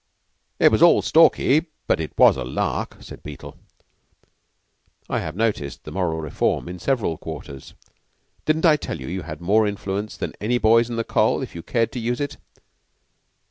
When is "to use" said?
11.91-12.19